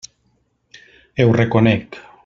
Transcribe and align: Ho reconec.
Ho 1.21 1.31
reconec. 1.43 2.03